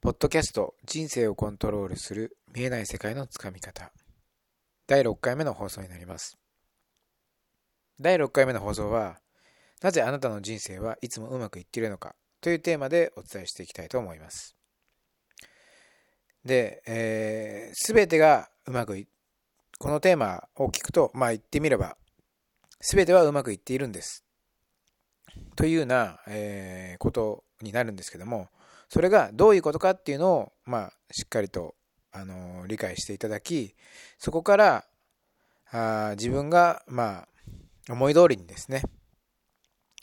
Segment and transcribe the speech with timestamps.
[0.00, 3.90] ポッドキャスト人生をコントロールする見えない世界のつかみ方。
[4.86, 6.38] 第6回目の放送になります。
[7.98, 9.18] 第6回目の放送は
[9.82, 14.54] なぜあなたの人生はいつもうまくいっているのかというテーマでお伝えしていきたいと思います。
[16.44, 19.08] で、えー、全てがうまくい
[19.80, 21.96] このテーマを聞くとまあ言ってみれば
[22.78, 24.24] 全てはうまくいっているんです。
[25.56, 28.48] というような、えー、ことになるんですけども
[28.88, 31.74] それがどういうことかっていうのを、まあ、しっかりと、
[32.10, 33.74] あの理解していただき、
[34.18, 34.84] そこから
[35.70, 37.26] あ自分が、ま
[37.88, 38.82] あ、思い通りにですね、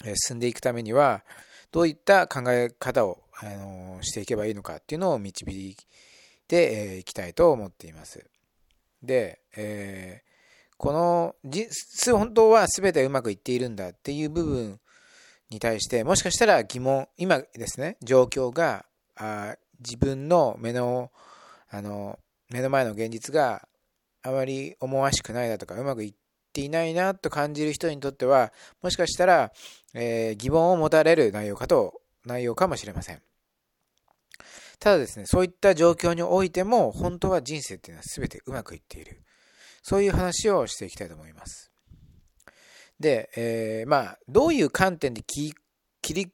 [0.04, 1.24] え進んでいくためには、
[1.72, 5.76] どういった考え方を、あのしていけばいいのかっていうのを導い
[6.48, 8.26] てい、えきたいと思っています。
[9.04, 11.68] で、えー、このじ、
[12.12, 14.80] 本当は全てうまくいっているんだっていう部分
[15.50, 18.86] に対して、もしかしたら疑問、今ですね、状況が、
[19.16, 21.12] あ自分の目の、
[21.70, 23.68] あの、目の前の現実が
[24.22, 26.14] あまり思わしくないだとか、うまくいっ
[26.54, 29.52] ていないなと感じる人にとっては、もしかしたら、
[29.94, 33.22] えー、疑問を持たれる内容かと、内容かもしれません。
[34.80, 39.22] ただですね、そういった状況においても、本当は人生っていうのは全てうまくいっている。
[39.84, 41.72] そういう話をしていきたいと思います。
[43.00, 45.56] で、えー、まあ、どういう観点で切
[46.14, 46.32] り、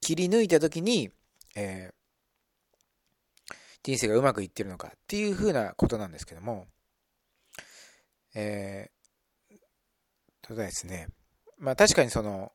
[0.00, 1.10] 切り抜いたときに、
[1.56, 6.66] えー、人生がうまくいってるのかっていうふうなことなんですけども、
[8.34, 9.56] えー、
[10.42, 11.08] とですね、
[11.58, 12.52] まあ確かにその、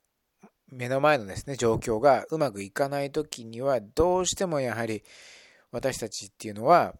[0.69, 5.03] 目の前のですね、状況がうまくいかないときには、どうしてもやはり
[5.71, 6.95] 私たちっていうのは、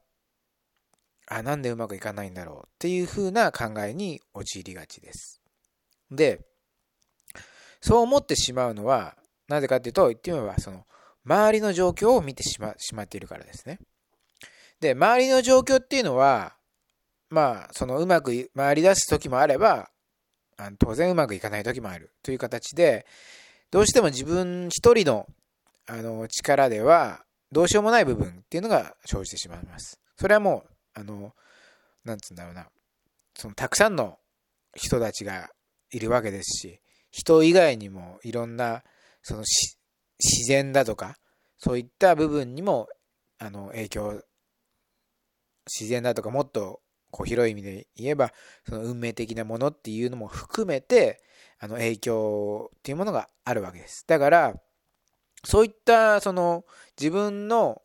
[1.28, 5.42] あ、なんでうまくいかないんだろうっていうふうな考えに陥りがちです。
[6.12, 6.42] で、
[7.82, 9.16] そう思ってしまうのは、
[9.48, 10.86] なぜかっていうと、言ってみれば、その、
[11.26, 13.80] 周りの状況を見てしましまっているからですね。
[14.80, 16.56] で、周りの状況っていうのは、
[17.30, 19.90] まあ、そのうまく回り出す時もあれば、
[20.58, 23.06] あの当然うまくいかない時もあるという形で、
[23.70, 25.28] どうしても自分一人の
[25.86, 30.00] あの力ではどうしようもない部分っていうのが生じてしまいます。
[30.20, 31.34] それはもう、あの、
[32.04, 32.68] なんつうんだろうな、
[33.36, 34.18] そのたくさんの
[34.74, 35.50] 人たちが
[35.92, 36.82] いるわけですし、
[37.12, 38.84] 人以外にもいろんな、
[39.22, 41.18] その自然だとか、
[41.58, 42.88] そういった部分にも、
[43.40, 44.24] あの、影響、
[45.66, 46.82] 自然だとかもっと
[47.12, 48.32] こう広い意味で言えば、
[48.68, 51.22] その運命的なものっていうのも含めて、
[51.60, 54.06] あの影響っていうものがあるわけです。
[54.08, 54.54] だから、
[55.44, 56.66] そういったその
[57.00, 57.82] 自分の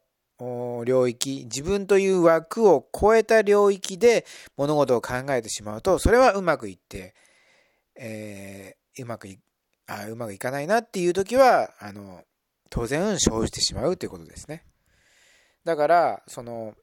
[0.84, 4.27] 領域、自分という枠を超えた領域で
[4.57, 7.15] 物事を考えてしまうと、それはうまくいって、
[7.97, 9.38] えー、うまくい、
[9.86, 12.22] あうまくいかないなっていう時は、あの、
[12.70, 14.64] 当然生じてしまうということですね。
[15.64, 16.75] だから、その、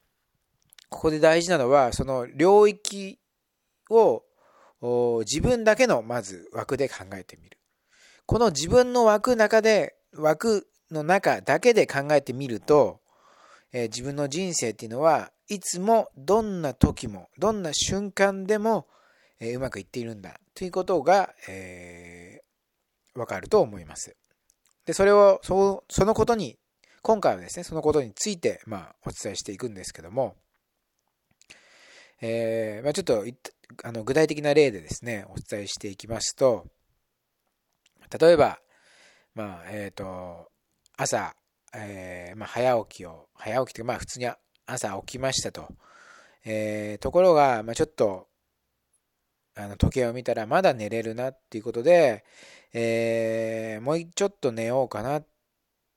[0.89, 3.19] ここで大事なのは、その領域
[3.89, 4.23] を
[4.81, 7.57] 自分だけのまず枠で考えてみる。
[8.25, 13.01] この自分の枠中で、枠の中だけで考えてみると、
[13.71, 18.87] えー、自分の人生っていうのはいつもどんな時も、どんな瞬間でも、
[19.39, 24.17] えー、うまくいっているんだということが、えー、わかると思います。
[24.85, 26.57] で、それを、そそのことに、
[27.01, 30.35] 今回はですね、そのことについて、まあ、お伝えしていくんですけども、
[32.19, 33.23] えー、まあ、ちょっと、
[33.85, 36.65] あの、具体的な例でですね、お伝えしていきますと、
[38.19, 38.59] 例えば、
[39.35, 40.51] まあ、えっ、ー、と、
[40.97, 41.37] 朝、
[41.73, 44.29] えー、まあ、早起きを、早起きというか、まあ、普通に
[44.65, 45.69] 朝起きましたと。
[46.43, 48.28] えー、ところが、まあ、ちょっと、
[49.59, 52.23] あの時計を見たらまだ寝れるなっていうことで、
[52.73, 55.27] えー、もうちょっと寝ようかなっ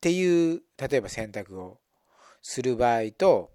[0.00, 1.78] ていう、例えば選択を
[2.42, 3.52] する場合と、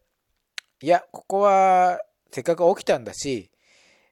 [0.81, 1.99] いや、ここは
[2.31, 3.51] せっかく起きたんだし、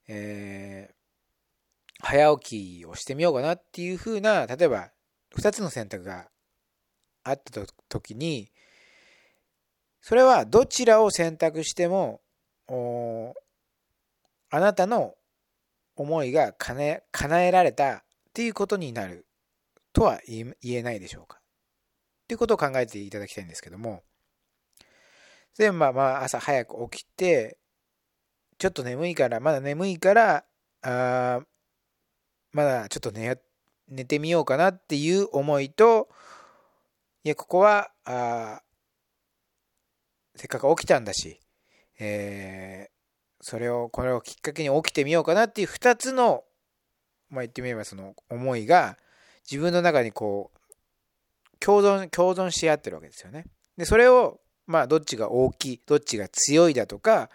[0.07, 4.91] えー、早起きをしてみようかなっていうふうな、例えば
[5.37, 6.27] 2つの選択が
[7.23, 8.51] あった時に、
[10.01, 12.21] それはどちらを選択しても、
[14.49, 15.15] あなたの
[15.95, 17.01] 思いが叶
[17.41, 18.03] えられたっ
[18.33, 19.25] ていうことになる
[19.93, 21.39] とは言えないでしょうか。
[21.39, 24.03] っていうことを考えていただきたいんですけども、
[25.57, 27.57] で、まあまあ朝早く起きて、
[28.57, 30.45] ちょっと眠いから、まだ眠いから、
[30.81, 31.41] あ
[32.51, 33.37] まだちょっと寝
[33.87, 36.09] 寝てみようかなっていう思いと、
[37.23, 38.61] いや、ここは、あ
[40.35, 41.39] せっかく起きたんだし、
[41.99, 42.89] え
[43.47, 46.43] それを、これをきっかけに起きてみようかなっていう二つの、
[47.29, 48.97] まあ言ってみればその思いが
[49.49, 53.45] 自分の中にこう、共存、共存し合ってるわけですよね。
[53.77, 57.29] で、それをまあ、どっちが大きい、どっちが強いだとか、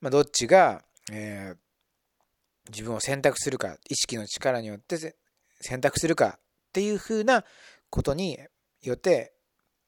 [0.00, 5.16] まあ、どっちが、えー、自分を選択するか、意識の力によって
[5.60, 6.40] 選択するかっ
[6.72, 7.44] ていうふうな
[7.90, 8.38] ことに
[8.82, 9.34] よって、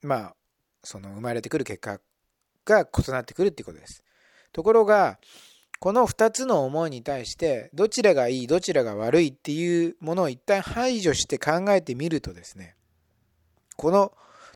[0.03, 0.37] まあ、
[0.85, 2.01] その生まれてくる結果
[2.65, 4.05] が異なってくるっていうことです。
[4.53, 5.19] ところが、
[5.79, 12.77] この2つの思いに対して、どちらがいい、どちらが悪いっていうものを一旦排除して考えてみるとですね、
[13.77, 14.13] この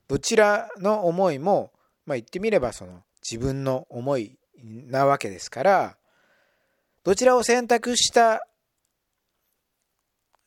[0.09, 1.73] どちらの思いも、
[2.07, 5.97] まあ、言ってみればその自分の思いなわけですから、
[7.05, 8.47] どちらを選択した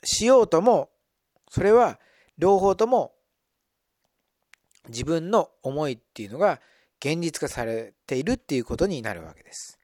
[0.04, 0.90] しようとも、
[1.50, 2.00] それは
[2.38, 3.14] 両方とも
[4.90, 6.60] 自分の思いっていうのが
[7.00, 9.80] 現実化されているっていうことになるわけです。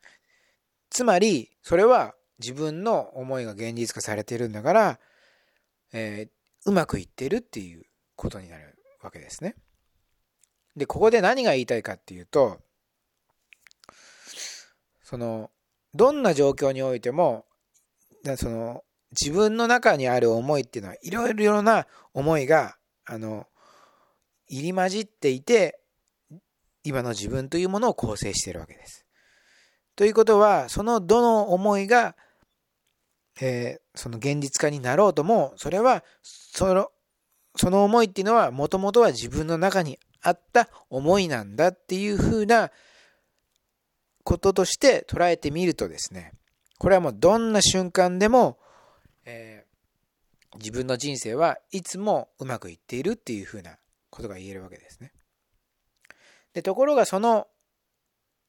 [0.89, 4.99] つまり、それは自分の思いが現実化されているんだから、
[5.93, 7.83] えー、うまくいってるっていう
[8.15, 9.55] ことになるわけですね。
[10.75, 12.59] で、ここで何が言いたいかっていうと、
[15.03, 15.51] その、
[15.93, 17.45] どんな状況においても、
[18.37, 18.83] その、
[19.19, 23.47] 自分の中にある思いっていうのは、いろいろな思いが、あの、
[24.47, 25.79] 入り混じっていて、
[26.83, 29.05] 今の自分というものを構成しているわけです。
[29.99, 32.15] ということは、そのどの思いが、
[33.41, 36.89] えー、その現実化になろうとも、それは、その、
[37.57, 42.71] その思いっていうのは、もともとは自分の中にあった思いなんだっていうふうな
[44.23, 46.31] こととして捉えてみるとですね、
[46.77, 48.57] これはもうどんな瞬間でも、
[49.25, 53.75] えー、自分の人生はいつもうまくいっているっていうふうな
[54.11, 55.11] ことが言えるわけですね。
[56.53, 57.47] で、ところがその、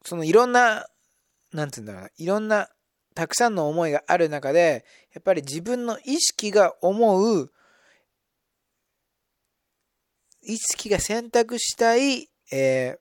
[0.05, 0.87] そのいろんな、
[1.53, 2.69] なんつうんだろうな、いろんな
[3.15, 7.53] たくさんの思いがある中で、やっぱり自分の意識が思う、
[10.43, 12.97] 意識が選択したい、え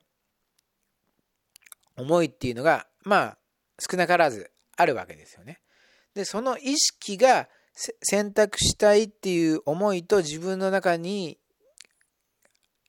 [1.96, 3.38] ー、思いっていうのが、まあ、
[3.78, 5.60] 少なからずあるわけですよね。
[6.14, 7.48] で、その意識が
[8.02, 11.38] 選択したいっていう思いと自分の中に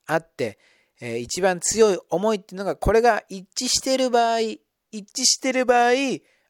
[0.06, 0.60] あって、
[1.00, 4.40] えー、一番強い思いっていうのが、これが一致している場合、
[4.92, 5.92] 一致してる場合、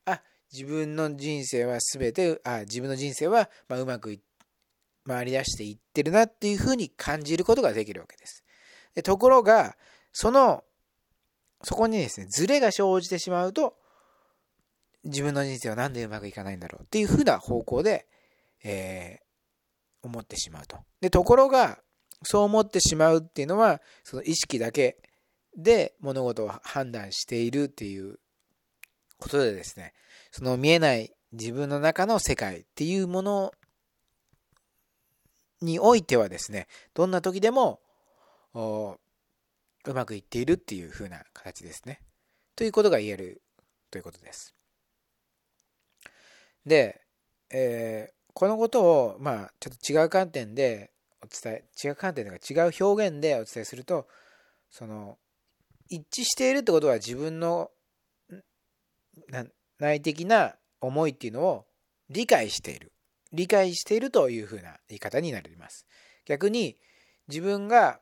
[0.06, 0.22] あ、
[0.52, 4.20] 自分の人生は全て、あ、自分の人生は、ま、うまく
[5.08, 8.44] 回り出していってるなっていうふうに感じることができるわけです。
[8.96, 9.78] でところが、
[10.12, 10.64] その
[11.64, 13.76] そこにですね、ズレが生じてしまうと、
[15.04, 18.08] 自分の人生は何でうまくいかないんだろうっていうふうな方向で、
[18.64, 20.78] えー、思ってしまうと。
[21.02, 21.80] で、ところが、
[22.24, 24.98] そう思ってしまうっていうのは、その意識だけ
[25.58, 28.20] で物事を判断しているっていう
[29.22, 29.94] ことでですね、
[30.32, 33.54] その見えない自分の中の世界っていうもの
[35.62, 37.80] においてはですね、どんな時でも、
[38.54, 38.98] う
[39.94, 42.02] まくいっているっていう風な形ですね。
[42.56, 43.42] ということが言える
[43.92, 44.56] ということです。
[46.66, 47.02] で、
[47.52, 50.92] えー、このことを、まあ、ちょっと違う観点で
[51.24, 54.08] お伝え、違う観点というか違う表現でお伝えすると、
[54.70, 55.18] その、
[55.90, 57.70] 一致しているってことは自分の
[59.80, 61.66] 内的な思いっていうのを
[62.10, 62.92] 理解している。
[63.34, 65.86] 理解しているというふうな言い方になります。
[66.26, 66.78] 逆に
[67.28, 68.02] 自分が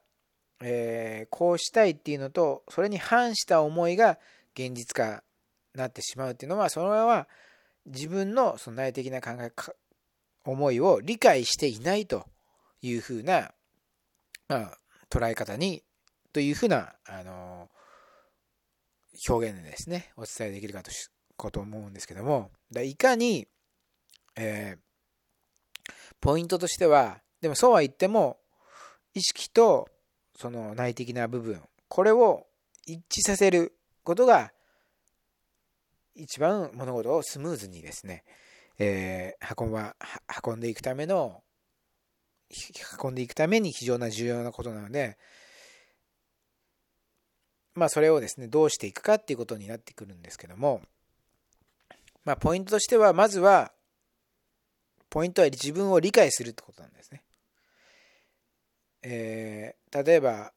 [0.61, 4.19] えー、こうしたいっていうのとそれに反した思いが
[4.55, 5.23] 現実化
[5.73, 7.27] なってしまうっていうのはそれは
[7.85, 9.51] 自分のその内的な考え
[10.45, 12.25] 思いを理解していないと
[12.81, 13.51] いうふうな、
[14.47, 14.77] まあ、
[15.09, 15.83] 捉え方に
[16.33, 17.69] というふうな、あの
[19.27, 22.51] 表現でですねお伝えできるかとしこと思うんですけども
[22.83, 23.47] いかに、
[24.35, 28.37] えー、ポイントとしてはでもそうは言っても
[29.13, 29.87] 意識と
[30.39, 32.47] その内的な部分、これを
[32.85, 33.73] 一致させる
[34.03, 34.53] ことが、
[36.15, 38.23] 一番物事をスムーズにですね、
[38.77, 39.97] えー、運ば、
[40.45, 41.43] 運んでいくための、
[43.03, 45.17] 運んでいくために非常な重要なことなので、
[47.75, 50.81] まあそれをですね、どうしていくかっていうことになってくるんですけども、
[52.25, 53.71] まあポイントとしては、まずは、
[55.09, 57.23] ポイントは自分を理解するってことなんですね。
[59.01, 60.51] えー、例えば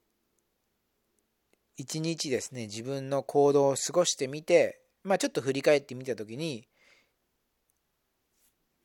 [1.76, 6.66] 一日ですね自分の行動を過ごしてみて、まあ、ちょっと振り返ってみた時に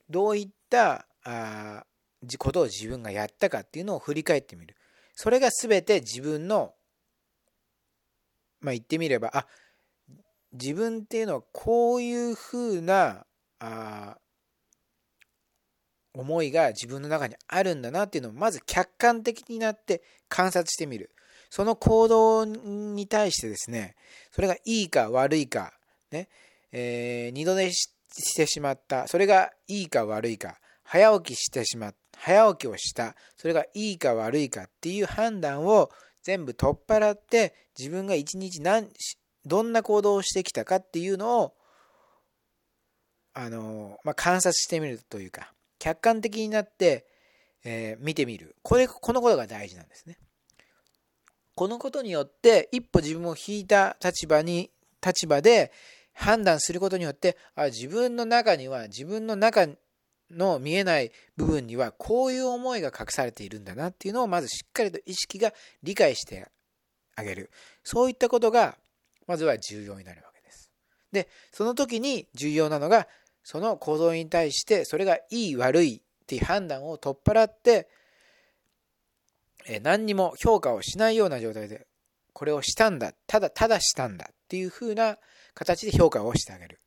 [0.09, 1.85] どういったあ
[2.39, 4.75] ことを自分がやったかっていうのを振り返ってみる
[5.13, 6.73] それが全て自分の
[8.59, 9.45] まあ言ってみればあ
[10.53, 13.25] 自分っていうのはこういうふうな
[13.59, 14.17] あ
[16.13, 21.11] 思いが自分の中にあるんだなっていうのをまず客観的になって観察してみる。
[21.49, 23.95] その行動に対してですね、
[24.31, 25.73] それがいいか悪いか、
[26.11, 26.27] ね、
[26.71, 27.89] えー、二度寝し
[28.35, 35.89] てしまった、それがいいか悪いか、早起きしてしまった、早起きをした、それがいいか悪いかっていう判断を
[36.27, 38.89] 全部取っ払って、自分が一日何、
[39.45, 41.53] どんな行動をしてきたかっていうのを、
[43.33, 47.07] あの、まあ、観察してみるというか、客観的になって、
[47.63, 48.57] えー、見てみる。
[48.61, 50.17] これ、このことが大事なんですね。
[51.55, 54.69] このことによって、一歩自分を引いた立場に、
[55.01, 55.71] 立場で
[56.11, 59.65] 判断することによって、あ自分の中には、自分の中
[60.31, 65.53] の見えない部分には、こういう思いが隠されているんだなっていうのを、まずしっかりと意識が
[65.83, 66.47] 理解して
[67.15, 67.51] あげる。
[67.83, 68.77] そういったことが、
[69.25, 70.71] まずは重要になるわけです。
[71.11, 73.07] で、その時に重要なのが、
[73.43, 77.87] その行動に対して、それがいい悪いっていう判断を取っ払って、
[79.81, 81.87] 何にも評価をしないような状態で、
[82.33, 85.17] これをしたんだ、ただただしたんだっていう風な
[85.53, 86.79] 形で評価をしてあげる。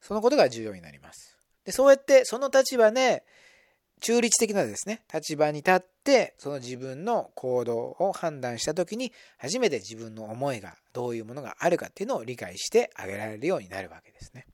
[0.00, 1.35] そのことが重要になります。
[1.66, 3.24] で、そうやってその立場で、
[4.00, 14.46] 中立的なですね、立場に立って、その自分の行動を判断したときに、初めて自分の思いがどういうものがあるかっていうのを理解してあげられるようになるわけですね。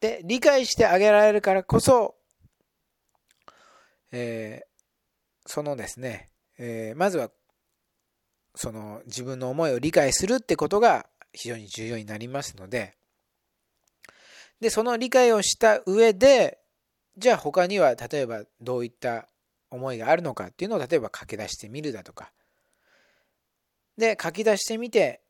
[0.00, 2.16] で、理解してあげられるからこそ、
[4.12, 4.66] えー、
[5.46, 7.30] そのですね、えー、まずは
[8.54, 12.96] その自分の思いを理解するってことが非常に重要になりますので、
[14.62, 16.60] で、その理解をした上で、
[17.18, 19.26] じゃあ他には例えばどういった
[19.70, 22.30] 思いがあるのかっていうのを例えば書き出してみるだとか。
[23.98, 25.20] で、書き出してみて、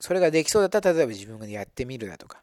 [0.00, 2.42] それができそうだったら例えば自分がやってみるだとか。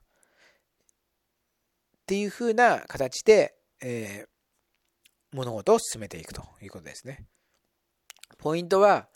[2.02, 4.26] っていうふうな形で、え
[5.32, 7.24] 物事を進めていくということですね。
[8.40, 9.10] ポイントは、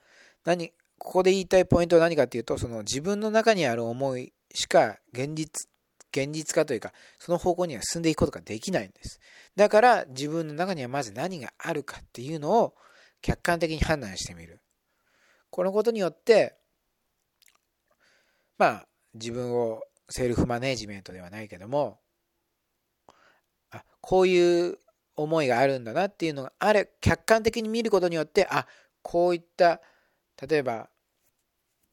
[0.46, 0.70] 何、
[1.00, 5.68] ここで言いたいポイントは何かっていうと、その自分の中にある思いしか現実、
[6.12, 9.20] 現実化というか、その方向には進んでいくことができないんです。
[9.56, 12.76] だから自分の中にはまず何があるかっていうのを
[13.22, 14.62] 客観的に判断してみる。
[15.50, 16.56] このことによって、
[18.58, 22.00] まあ、自分をセルフマネジメントではないけども、
[23.72, 24.80] あこういう
[25.16, 28.68] 思いがあるんだなっていうのがあれ客観的に見ることによってあ
[29.02, 29.82] こういった
[30.48, 30.90] 例えば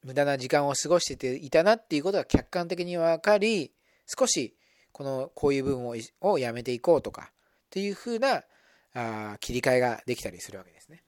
[0.04, 3.73] 無駄な時間を過ごしていたなっていうことが客観的に分かり
[4.07, 4.57] 少し
[4.93, 7.35] このこういう部分ををやめていこうとかっ
[7.71, 8.43] ていうふうな
[8.95, 11.03] あ切り替えができたりするわけですね。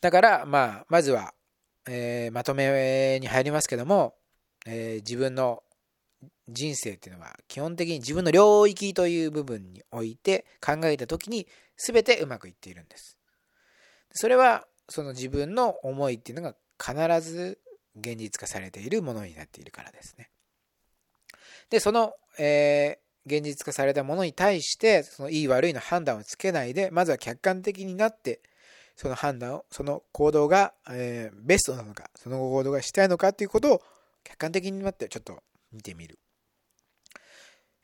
[0.00, 1.34] だからまあまずは、
[1.88, 4.14] えー、まとめに入りますけども、
[4.66, 5.62] えー、自分の
[6.48, 13.18] 人生っていうのは基本的に自分の領域という部分において考えた時に全てうまくいっているんです。
[14.12, 17.58] それはその自分の思いっていうのが必ず
[17.96, 20.30] 現実化されているものになっているからですね。
[21.70, 28.40] で、その、えー、現実化されたものに対して、そのいい悪いの判断をつけないで、まずは客観的になって、
[28.96, 33.82] その判断を、その行動が、えー、ベストなのか、その行動がしたいのかっていうことを
[34.22, 35.42] 客観的になってちょっと
[35.72, 36.18] 見てみる。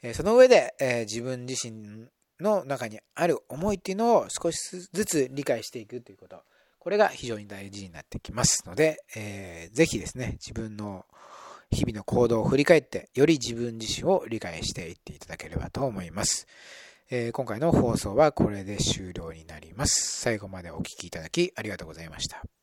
[0.02, 2.08] えその上で、え自分自身
[2.40, 4.58] の中にある思いっていうのを少し
[4.92, 6.42] ずつ理解していくということ。
[6.78, 11.04] これが非常に大事になってきますので、えー、ぜひですね、自分の
[11.70, 16.46] 日々の行動を振り返って、より自分自身を理解していっていただければと思います。
[17.10, 20.20] えー、今回の放送はこれで終了になります。
[20.20, 22.59] 最後までお聴きいただきありがとうございました。